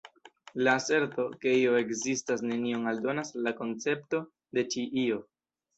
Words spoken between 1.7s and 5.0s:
ekzistas nenion aldonas al la koncepto de ĉi